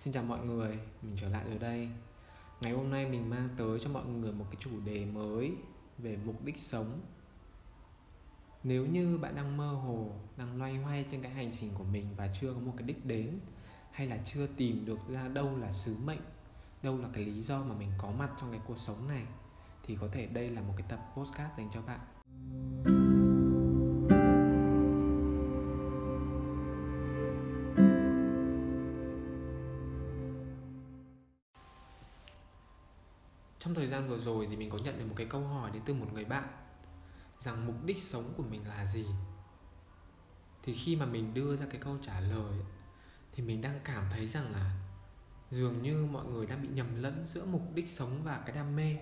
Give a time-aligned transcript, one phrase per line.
[0.00, 1.88] Xin chào mọi người, mình trở lại rồi đây.
[2.60, 5.52] Ngày hôm nay mình mang tới cho mọi người một cái chủ đề mới
[5.98, 7.00] về mục đích sống.
[8.64, 12.06] Nếu như bạn đang mơ hồ, đang loay hoay trên cái hành trình của mình
[12.16, 13.38] và chưa có một cái đích đến
[13.92, 16.22] Hay là chưa tìm được ra đâu là sứ mệnh,
[16.82, 19.24] đâu là cái lý do mà mình có mặt trong cái cuộc sống này
[19.86, 22.00] Thì có thể đây là một cái tập postcard dành cho bạn.
[33.90, 36.06] Gian vừa rồi thì mình có nhận được một cái câu hỏi đến từ một
[36.12, 36.48] người bạn
[37.38, 39.06] rằng mục đích sống của mình là gì?
[40.62, 42.58] Thì khi mà mình đưa ra cái câu trả lời
[43.32, 44.76] thì mình đang cảm thấy rằng là
[45.50, 48.76] dường như mọi người đang bị nhầm lẫn giữa mục đích sống và cái đam
[48.76, 48.96] mê.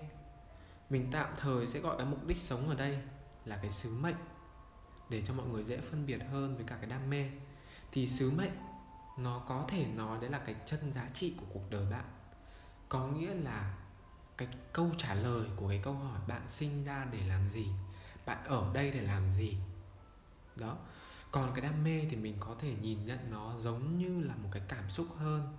[0.89, 2.99] Mình tạm thời sẽ gọi cái mục đích sống ở đây
[3.45, 4.15] là cái sứ mệnh
[5.09, 7.29] để cho mọi người dễ phân biệt hơn với cả cái đam mê.
[7.91, 8.51] Thì sứ mệnh
[9.17, 12.05] nó có thể nói đấy là cái chân giá trị của cuộc đời bạn.
[12.89, 13.77] Có nghĩa là
[14.39, 17.67] cái câu trả lời của cái câu hỏi bạn sinh ra để làm gì,
[18.25, 19.57] bạn ở đây để làm gì.
[20.55, 20.77] Đó.
[21.31, 24.49] Còn cái đam mê thì mình có thể nhìn nhận nó giống như là một
[24.51, 25.57] cái cảm xúc hơn.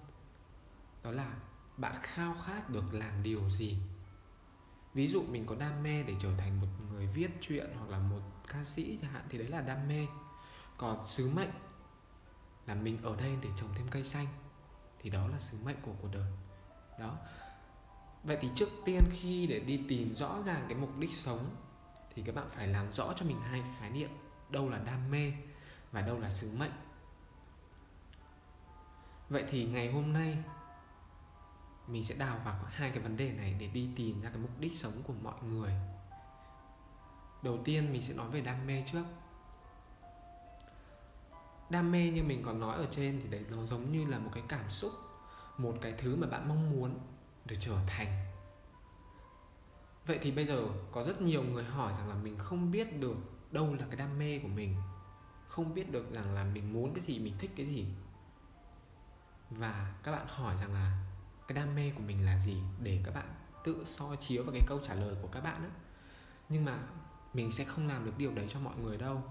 [1.03, 1.35] Đó là
[1.77, 3.79] bạn khao khát được làm điều gì.
[4.95, 7.99] Ví dụ mình có đam mê để trở thành một người viết truyện hoặc là
[7.99, 10.07] một ca sĩ chẳng hạn, thì đấy là đam mê.
[10.77, 11.51] Còn sứ mệnh
[12.67, 14.27] là mình ở đây để trồng thêm cây xanh,
[14.99, 16.33] thì đó là sứ mệnh của cuộc đời.
[16.99, 17.17] Đó
[18.25, 21.57] vậy thì trước tiên khi để đi tìm rõ ràng cái mục đích sống,
[22.15, 24.11] thì các bạn phải làm rõ cho mình hai khái niệm.
[24.51, 25.33] Đâu là đam mê
[25.93, 26.73] và đâu là sứ mệnh.
[29.29, 30.39] Vậy thì ngày hôm nay,
[31.87, 34.61] mình sẽ đào vào hai cái vấn đề này để đi tìm ra cái mục
[34.61, 35.73] đích sống của mọi người.
[37.43, 39.05] Đầu tiên mình sẽ nói về đam mê trước.
[41.71, 44.31] Đam mê như mình còn nói ở trên thì đấy, nó giống như là một
[44.33, 44.93] cái cảm xúc,
[45.59, 46.99] một cái thứ mà bạn mong muốn
[47.47, 48.27] được trở thành.
[50.07, 53.17] Vậy thì bây giờ có rất nhiều người hỏi rằng là mình không biết được
[53.53, 54.77] đâu là cái đam mê của mình,
[55.49, 57.87] không biết được rằng là mình muốn cái gì, mình thích cái gì.
[59.51, 60.99] Và các bạn hỏi rằng là
[61.49, 64.63] cái đam mê của mình là gì để các bạn tự soi chiếu vào cái
[64.67, 65.71] câu trả lời của các bạn á.
[66.49, 66.79] Nhưng mà
[67.35, 69.23] mình sẽ không làm được điều đấy cho mọi người đâu.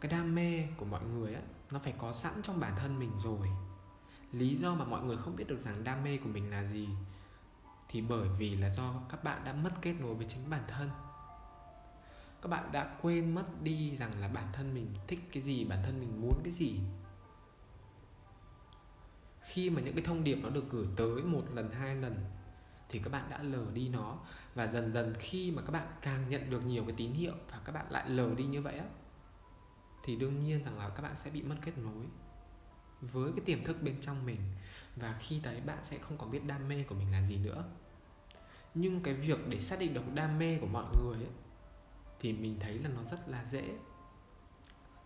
[0.00, 3.12] Cái đam mê của mọi người á, nó phải có sẵn trong bản thân mình
[3.18, 3.48] rồi
[4.38, 6.88] lý do mà mọi người không biết được rằng đam mê của mình là gì
[7.88, 10.90] thì bởi vì là do các bạn đã mất kết nối với chính bản thân.
[12.42, 15.82] Các bạn đã quên mất đi rằng là bản thân mình thích cái gì, bản
[15.84, 16.80] thân mình muốn cái gì.
[19.40, 22.24] Khi mà những cái thông điệp nó được gửi tới một lần, hai lần
[22.88, 24.18] thì các bạn đã lờ đi nó.
[24.54, 27.60] Và dần dần khi mà các bạn càng nhận được nhiều cái tín hiệu và
[27.64, 28.86] các bạn lại lờ đi như vậy á,
[30.04, 32.06] thì đương nhiên rằng là các bạn sẽ bị mất kết nối
[33.12, 34.40] với cái tiềm thức bên trong mình.
[34.96, 37.64] Và khi đấy bạn sẽ không còn biết đam mê của mình là gì nữa.
[38.74, 41.32] Nhưng cái việc để xác định được đam mê của mọi người ấy,
[42.20, 43.64] thì mình thấy là nó rất là dễ.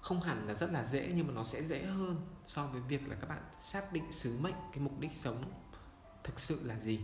[0.01, 3.09] Không hẳn là rất là dễ nhưng mà nó sẽ dễ hơn so với việc
[3.09, 5.43] là các bạn xác định sứ mệnh cái mục đích sống
[6.25, 7.01] thực sự là gì.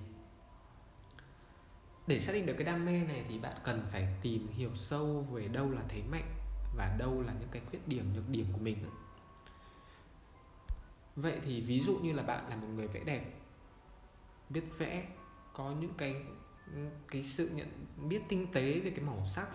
[2.06, 5.26] Để xác định được cái đam mê này thì bạn cần phải tìm hiểu sâu
[5.32, 6.34] về đâu là thế mạnh
[6.76, 8.76] và đâu là những cái khuyết điểm nhược điểm của mình
[11.16, 13.32] vậy thì ví dụ như là bạn là một người vẽ đẹp,
[14.48, 15.08] biết vẽ,
[15.52, 16.22] có những cái
[17.08, 19.48] cái sự nhận, biết tinh tế về cái màu sắc,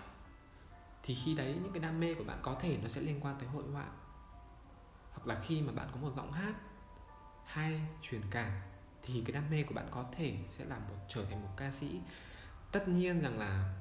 [1.04, 3.36] thì khi đấy những cái đam mê của bạn có thể nó sẽ liên quan
[3.40, 3.86] tới hội họa.
[5.12, 6.56] Hoặc là khi mà bạn có một giọng hát
[7.46, 8.52] hay truyền cảm,
[9.04, 11.72] thì cái đam mê của bạn có thể sẽ là một, trở thành một ca
[11.72, 12.00] sĩ.
[12.72, 13.76] Tất nhiên rằng là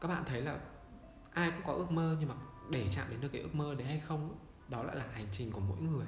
[0.00, 0.58] các bạn thấy là
[1.32, 2.34] ai cũng có ước mơ, nhưng mà
[2.70, 5.52] để chạm đến được cái ước mơ đấy hay không, đó lại là hành trình
[5.52, 6.06] của mỗi người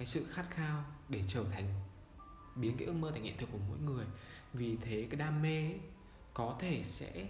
[0.00, 1.74] cái sự khát khao để trở thành
[2.56, 4.06] biến cái ước mơ thành hiện thực của mỗi người.
[4.52, 5.80] Vì thế cái đam mê ấy,
[6.34, 7.28] có thể sẽ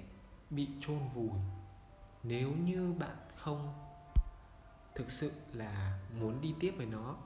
[0.51, 1.39] bị chôn vùi
[2.23, 3.75] nếu như bạn không
[4.95, 7.17] thực sự là muốn đi tiếp với nó.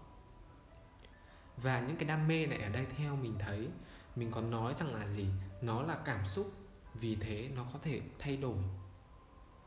[1.57, 3.69] Và những cái đam mê này ở đây theo mình thấy
[4.17, 5.29] mình còn nói rằng là gì?
[5.63, 6.53] Nó là cảm xúc
[6.95, 8.59] vì thế nó có thể thay đổi.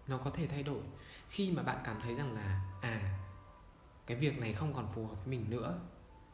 [0.08, 0.82] Nó có thể thay đổi.
[1.30, 3.27] Khi mà bạn cảm thấy rằng là à
[4.08, 5.80] cái việc này không còn phù hợp với mình nữa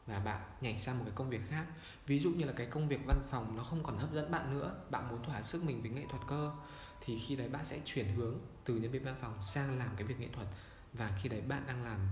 [0.06, 1.66] và bạn nhảy sang một cái công việc khác.
[2.06, 4.58] Ví dụ như là cái công việc văn phòng nó không còn hấp dẫn bạn
[4.58, 6.52] nữa, bạn muốn thỏa sức mình với nghệ thuật cơ,
[7.00, 10.04] thì khi đấy bạn sẽ chuyển hướng từ nhân viên văn phòng sang làm cái
[10.04, 10.46] việc nghệ thuật
[10.92, 12.08] và khi đấy bạn đang làm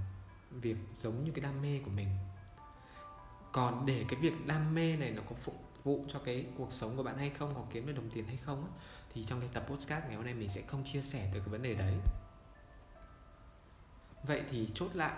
[0.51, 2.09] việc giống như cái đam mê của mình.
[3.53, 6.97] Còn để cái việc đam mê này nó có phục vụ cho cái cuộc sống
[6.97, 8.67] của bạn hay không, có kiếm được đồng tiền hay không
[9.15, 11.49] thì trong cái tập podcast ngày hôm nay mình sẽ không chia sẻ từ cái
[11.49, 11.95] vấn đề đấy.
[14.25, 15.13] Vậy thì chốt lại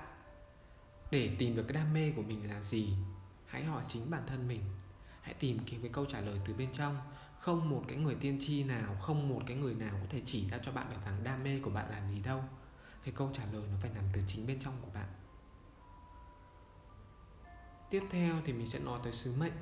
[1.14, 2.94] để tìm được cái đam mê của mình là gì,
[3.46, 4.60] hãy hỏi chính bản thân mình.
[5.20, 6.96] Hãy tìm kiếm cái câu trả lời từ bên trong.
[7.38, 10.48] Không một cái người tiên tri nào, không một cái người nào có thể chỉ
[10.48, 12.44] ra cho bạn được rằng đam mê của bạn là gì đâu.
[13.04, 15.08] Cái câu trả lời nó phải nằm từ chính bên trong của bạn.
[17.90, 19.52] Tiếp theo thì mình sẽ nói tới sứ mệnh.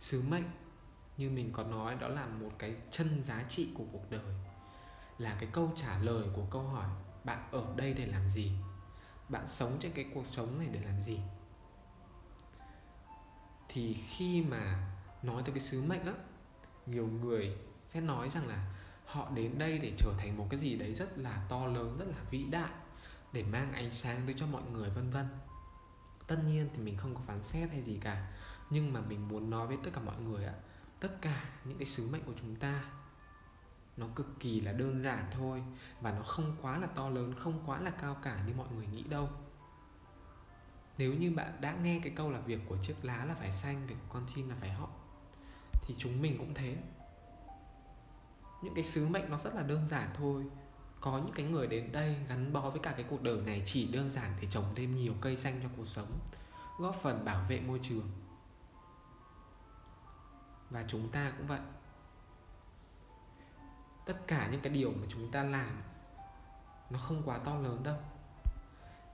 [0.00, 0.44] Sứ mệnh,
[1.16, 4.34] như mình có nói, đó là một cái chân giá trị của cuộc đời.
[5.18, 6.88] Là cái câu trả lời của câu hỏi,
[7.24, 8.52] bạn ở đây để làm gì?
[9.28, 11.20] Bạn sống trên cái cuộc sống này để làm gì.
[13.68, 14.90] Thì khi mà
[15.22, 16.12] nói tới cái sứ mệnh á,
[16.86, 18.74] nhiều người sẽ nói rằng là
[19.06, 22.08] họ đến đây để trở thành một cái gì đấy rất là to lớn, rất
[22.08, 22.70] là vĩ đại,
[23.32, 25.26] để mang ánh sáng tới cho mọi người, vân vân.
[26.26, 28.32] Tất nhiên thì mình không có phán xét hay gì cả,
[28.70, 30.54] nhưng mà mình muốn nói với tất cả mọi người ạ
[31.00, 32.84] tất cả những cái sứ mệnh của chúng ta
[33.98, 35.62] nó cực kỳ là đơn giản thôi
[36.00, 38.86] và nó không quá là to lớn, không quá là cao cả như mọi người
[38.86, 39.28] nghĩ đâu.
[40.98, 43.86] Nếu như bạn đã nghe cái câu là việc của chiếc lá là phải xanh,
[43.86, 44.88] việc của con chim là phải hót
[45.82, 46.76] thì chúng mình cũng thế.
[48.62, 50.46] Những cái sứ mệnh nó rất là đơn giản thôi.
[51.00, 53.86] Có những cái người đến đây gắn bó với cả cái cuộc đời này chỉ
[53.86, 56.18] đơn giản để trồng thêm nhiều cây xanh cho cuộc sống,
[56.78, 58.10] góp phần bảo vệ môi trường.
[60.70, 61.60] Và chúng ta cũng vậy
[64.08, 65.82] tất cả những cái điều mà chúng ta làm,
[66.90, 67.96] nó không quá to lớn đâu.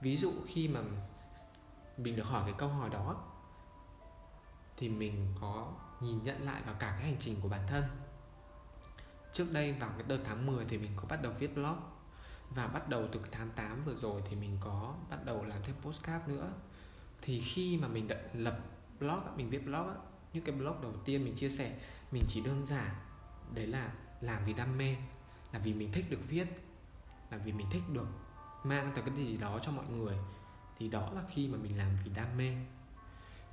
[0.01, 0.81] Ví dụ khi mà
[1.97, 3.15] mình được hỏi cái câu hỏi đó,
[4.77, 7.83] thì mình có nhìn nhận lại vào cả cái hành trình của bản thân.
[9.33, 11.77] Trước đây vào cái đợt tháng 10 thì mình có bắt đầu viết blog,
[12.49, 15.63] và bắt đầu từ cái tháng 8 vừa rồi thì mình có bắt đầu làm
[15.63, 16.51] thêm postcard nữa.
[17.21, 18.59] Thì khi mà mình đã lập
[18.99, 19.89] blog mình viết blog
[20.33, 21.79] những cái blog đầu tiên mình chia sẻ,
[22.11, 22.95] mình chỉ đơn giản,
[23.53, 24.95] đấy là làm vì đam mê,
[25.51, 26.47] là vì mình thích được viết,
[27.31, 28.07] là vì mình thích được
[28.63, 30.17] mang tới cái gì đó cho mọi người,
[30.79, 32.55] thì đó là khi mà mình làm vì đam mê.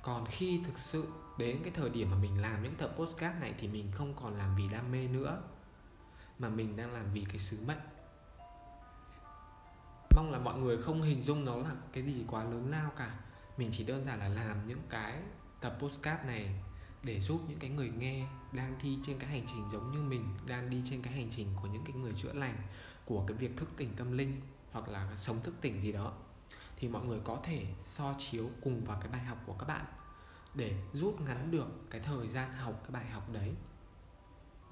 [0.01, 1.07] Còn khi thực sự
[1.37, 4.37] đến cái thời điểm mà mình làm những tập postcard này thì mình không còn
[4.37, 5.41] làm vì đam mê nữa,
[6.39, 7.81] mà mình đang làm vì cái sứ mệnh.
[10.15, 13.19] Mong là mọi người không hình dung nó là cái gì quá lớn lao cả.
[13.57, 15.19] Mình chỉ đơn giản là làm những cái
[15.61, 16.63] tập postcard này
[17.03, 20.25] để giúp những cái người nghe đang đi trên cái hành trình giống như mình,
[20.47, 22.57] đang đi trên cái hành trình của những cái người chữa lành,
[23.05, 24.41] của cái việc thức tỉnh tâm linh
[24.71, 26.13] hoặc là sống thức tỉnh gì đó,
[26.77, 29.85] thì mọi người có thể so chiếu cùng vào cái bài học của các bạn
[30.53, 33.53] để rút ngắn được cái thời gian học cái bài học đấy.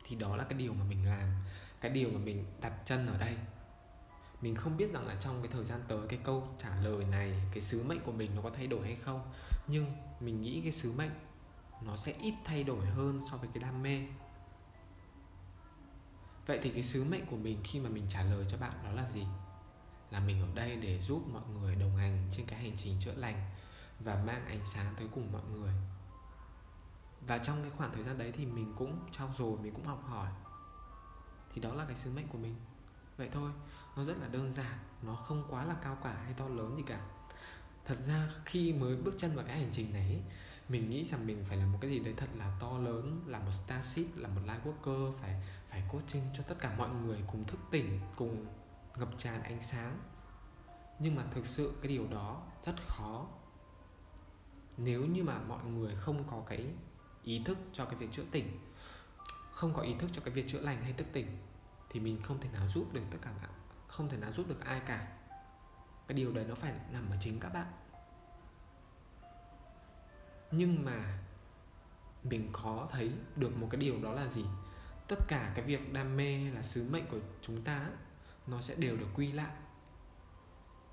[0.08, 1.28] Thì đó là cái điều mà mình làm,
[1.82, 3.36] cái điều mà mình đặt chân ở đây.
[4.42, 7.42] Mình không biết rằng là trong cái thời gian tới cái câu trả lời này,
[7.52, 9.22] cái sứ mệnh của mình nó có thay đổi hay không,
[9.68, 9.86] nhưng
[10.20, 11.12] mình nghĩ cái sứ mệnh
[11.86, 14.08] nó sẽ ít thay đổi hơn so với cái đam mê.
[16.46, 18.92] Vậy thì cái sứ mệnh của mình khi mà mình trả lời cho bạn đó
[18.92, 19.26] là gì?
[20.12, 23.14] Là mình ở đây để giúp mọi người đồng hành trên cái hành trình chữa
[23.14, 23.50] lành
[24.00, 25.74] và mang ánh sáng tới cùng mọi người.
[27.28, 30.04] Và trong cái khoảng thời gian đấy thì mình cũng trau dồi, mình cũng học
[30.08, 30.30] hỏi.
[31.54, 32.56] Thì đó là cái sứ mệnh của mình.
[33.18, 33.52] Vậy thôi,
[33.96, 36.84] nó rất là đơn giản, nó không quá là cao cả hay to lớn gì
[36.86, 37.02] cả.
[37.86, 40.22] Thật ra khi mới bước chân vào cái hành trình này
[40.70, 43.40] mình nghĩ rằng mình phải là một cái gì đấy thật là to lớn, là
[43.40, 47.44] một starship, là một light worker phải phải coaching cho tất cả mọi người cùng
[47.44, 48.46] thức tỉnh, cùng
[48.96, 50.00] ngập tràn ánh sáng.
[51.00, 53.28] Nhưng mà thực sự cái điều đó rất khó.
[54.78, 56.66] Nếu như mà mọi người không có cái
[57.24, 58.60] ý thức cho cái việc chữa tỉnh,
[59.52, 61.38] không có ý thức cho cái việc chữa lành hay thức tỉnh,
[61.90, 63.52] thì mình không thể nào giúp được tất cả bạn,
[63.88, 65.18] không thể nào giúp được ai cả.
[66.08, 67.68] Cái điều đấy nó phải nằm ở chính các bạn
[70.52, 71.20] nhưng mà
[72.24, 74.46] mình có thấy được một cái điều đó là gì?
[75.08, 77.90] Tất cả cái việc đam mê hay là sứ mệnh của chúng ta
[78.48, 79.52] nó sẽ đều được quy lại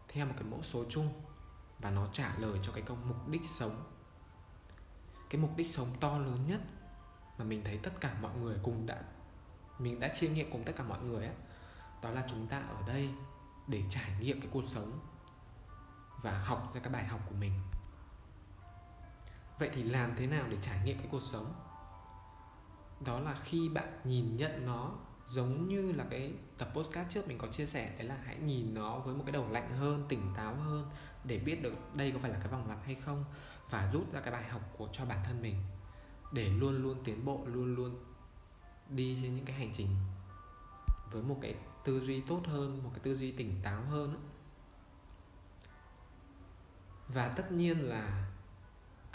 [0.08, 1.12] theo một cái mẫu số chung
[1.78, 3.84] và nó trả lời cho cái câu mục đích sống.
[5.30, 6.60] Cái mục đích sống to lớn nhất
[7.38, 9.02] mà mình thấy tất cả mọi người cùng đã
[9.78, 11.34] mình đã chiêm nghiệm cùng tất cả mọi người ấy,
[12.02, 13.08] đó là chúng ta ở đây
[13.66, 14.98] để trải nghiệm cái cuộc sống
[16.22, 17.52] và học ra cái bài học của mình
[19.58, 21.54] vậy thì làm thế nào để trải nghiệm cái cuộc sống?
[23.06, 24.92] Đó là khi bạn nhìn nhận nó
[25.26, 28.74] giống như là cái tập postcard trước mình có chia sẻ, đấy là hãy nhìn
[28.74, 30.90] nó với một cái đầu lạnh hơn, tỉnh táo hơn
[31.24, 33.24] để biết được đây có phải là cái vòng lặp hay không
[33.70, 35.56] và rút ra cái bài học của cho bản thân mình
[36.32, 38.04] để luôn luôn tiến bộ, luôn luôn
[38.88, 39.88] đi trên những cái hành trình
[41.10, 44.28] với một cái tư duy tốt hơn, một cái tư duy tỉnh táo hơn
[47.08, 48.30] và tất nhiên là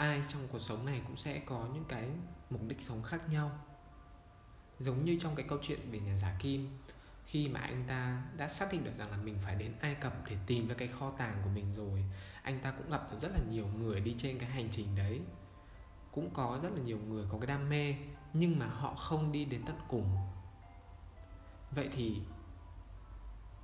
[0.04, 2.10] ai trong cuộc sống này cũng sẽ có những cái
[2.50, 3.50] mục đích sống khác nhau.
[4.78, 6.78] Giống như trong cái câu chuyện về nhà giả kim,
[7.26, 10.12] khi mà anh ta đã xác định được rằng là mình phải đến Ai Cập
[10.30, 12.04] để tìm ra cái kho tàng của mình rồi,
[12.42, 15.20] anh ta cũng gặp được rất là nhiều người đi trên cái hành trình đấy.
[16.12, 17.94] Cũng có rất là nhiều người có cái đam mê,
[18.32, 20.16] nhưng mà họ không đi đến tận cùng.
[21.70, 22.20] Vậy thì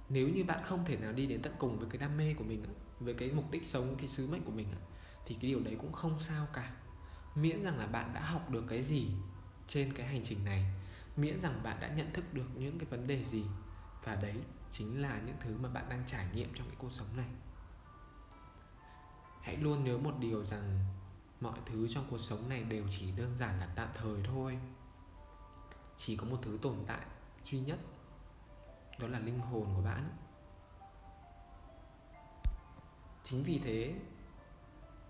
[0.09, 2.45] nếu như bạn không thể nào đi đến tận cùng với cái đam mê của
[2.45, 2.65] mình
[3.01, 4.67] với cái mục đích sống, cái sứ mệnh của mình
[5.27, 6.73] thì cái điều đấy cũng không sao cả.
[7.35, 9.11] Miễn rằng là bạn đã học được cái gì
[9.67, 10.65] trên cái hành trình này.
[11.17, 13.45] Miễn rằng bạn đã nhận thức được những cái vấn đề gì.
[14.05, 14.35] Và đấy
[14.73, 17.29] chính là những thứ mà bạn đang trải nghiệm trong cái cuộc sống này.
[19.43, 20.81] Hãy luôn nhớ một điều rằng
[21.41, 24.59] mọi thứ trong cuộc sống này đều chỉ đơn giản là tạm thời thôi.
[25.97, 27.07] Chỉ có một thứ tồn tại
[27.45, 27.79] duy nhất,
[28.99, 30.17] đó là linh hồn của bạn.
[33.23, 33.95] Chính vì thế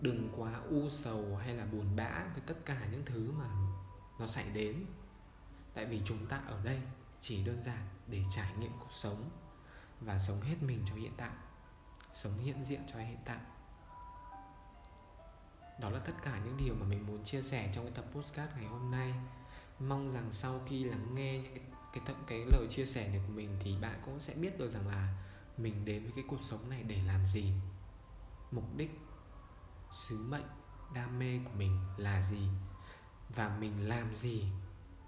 [0.01, 3.47] đừng quá u sầu hay là buồn bã với tất cả những thứ mà
[4.19, 4.85] nó xảy đến.
[5.75, 6.81] Tại vì chúng ta ở đây
[7.21, 9.31] chỉ đơn giản để trải nghiệm cuộc sống
[10.01, 11.31] và sống hết mình cho hiện tại
[12.15, 13.39] sống hiện diện cho hiện tại.
[15.81, 18.53] Đó là tất cả những điều mà mình muốn chia sẻ trong cái tập postcard
[18.57, 19.15] ngày hôm nay.
[19.79, 23.21] Mong rằng sau khi lắng nghe những cái cái cái, cái lời chia sẻ này
[23.27, 25.15] của mình thì bạn cũng sẽ biết được rằng là
[25.57, 27.53] mình đến với cái cuộc sống này để làm gì
[28.51, 28.91] mục đích
[29.91, 30.47] sứ mệnh,
[30.95, 32.49] đam mê của mình là gì
[33.29, 34.53] và mình làm gì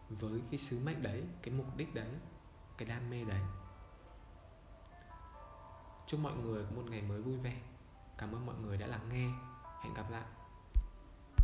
[0.08, 2.10] với cái sứ mệnh đấy, cái mục đích đấy,
[2.78, 3.42] cái đam mê đấy.
[6.06, 7.60] Chúc mọi người có một ngày mới vui vẻ.
[8.18, 9.30] Cảm ơn mọi người đã lắng nghe.
[9.82, 10.24] Hẹn gặp lại.